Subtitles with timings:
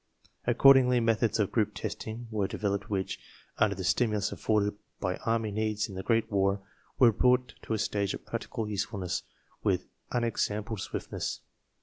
[0.47, 3.19] Accord ingly, meth ods of group testing w ere developed which,
[3.59, 6.59] undertKel!mulus affonkdb^ aray needs in the Great War,
[6.97, 9.21] were brought to a stage^of practical useful ness
[9.63, 11.41] with unexampled swiftness.